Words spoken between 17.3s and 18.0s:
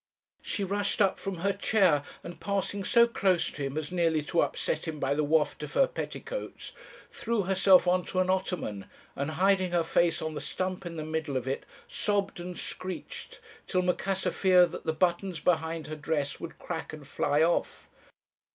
off.